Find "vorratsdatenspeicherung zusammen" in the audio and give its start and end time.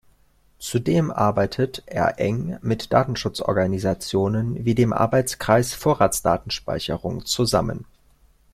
5.75-7.85